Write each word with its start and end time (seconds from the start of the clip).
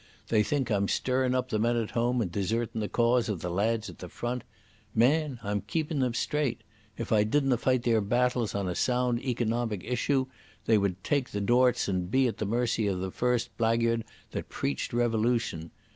They 0.29 0.41
think 0.41 0.71
I'm 0.71 0.87
stirrin' 0.87 1.35
up 1.35 1.49
the 1.49 1.59
men 1.59 1.75
at 1.77 1.91
home 1.91 2.23
and 2.23 2.31
desertin' 2.31 2.81
the 2.81 2.89
cause 2.89 3.29
o' 3.29 3.35
the 3.35 3.51
lads 3.51 3.87
at 3.87 3.99
the 3.99 4.09
front. 4.09 4.43
Man, 4.95 5.37
I'm 5.43 5.61
keepin' 5.61 5.99
them 5.99 6.15
straight. 6.15 6.61
If 6.97 7.11
I 7.11 7.23
didna 7.23 7.55
fight 7.57 7.83
their 7.83 8.01
battles 8.01 8.55
on 8.55 8.67
a 8.67 8.73
sound 8.73 9.21
economic 9.23 9.83
isshue, 9.83 10.25
they 10.65 10.79
would 10.79 11.03
take 11.03 11.29
the 11.29 11.39
dorts 11.39 11.87
and 11.87 12.09
be 12.09 12.25
at 12.25 12.37
the 12.39 12.47
mercy 12.47 12.87
of 12.87 12.99
the 12.99 13.11
first 13.11 13.55
blagyird 13.59 14.01
that 14.31 14.49
preached 14.49 14.91
revolution. 14.91 15.69